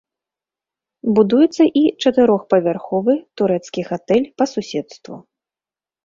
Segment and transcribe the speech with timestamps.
[1.17, 5.15] Будуецца і чатырохпавярховы турэцкі гатэль па суседству.